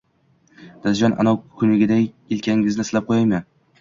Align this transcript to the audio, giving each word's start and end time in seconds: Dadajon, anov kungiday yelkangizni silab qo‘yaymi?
Dadajon, 0.85 1.13
anov 1.23 1.37
kungiday 1.61 2.03
yelkangizni 2.33 2.87
silab 2.89 3.11
qo‘yaymi? 3.13 3.43